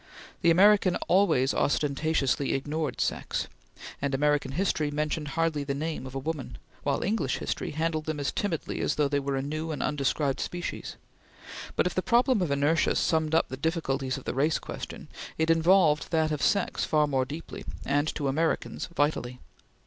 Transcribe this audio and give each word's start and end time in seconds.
The 0.41 0.49
American 0.49 0.95
always 1.07 1.53
ostentatiously 1.53 2.55
ignored 2.55 2.99
sex, 2.99 3.47
and 4.01 4.15
American 4.15 4.53
history 4.53 4.89
mentioned 4.89 5.27
hardly 5.37 5.63
the 5.63 5.75
name 5.75 6.07
of 6.07 6.15
a 6.15 6.17
woman, 6.17 6.57
while 6.81 7.03
English 7.03 7.37
history 7.37 7.69
handled 7.73 8.05
them 8.05 8.19
as 8.19 8.31
timidly 8.31 8.81
as 8.81 8.95
though 8.95 9.07
they 9.07 9.19
were 9.19 9.35
a 9.35 9.43
new 9.43 9.69
and 9.69 9.83
undescribed 9.83 10.39
species; 10.39 10.95
but 11.75 11.85
if 11.85 11.93
the 11.93 12.01
problem 12.01 12.41
of 12.41 12.49
inertia 12.49 12.95
summed 12.95 13.35
up 13.35 13.49
the 13.49 13.55
difficulties 13.57 14.17
of 14.17 14.23
the 14.23 14.33
race 14.33 14.57
question, 14.57 15.07
it 15.37 15.51
involved 15.51 16.09
that 16.09 16.31
of 16.31 16.41
sex 16.41 16.83
far 16.83 17.05
more 17.05 17.23
deeply, 17.23 17.63
and 17.85 18.07
to 18.15 18.27
Americans 18.27 18.89
vitally. 18.95 19.37